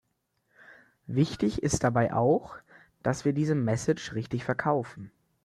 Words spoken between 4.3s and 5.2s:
verkaufen.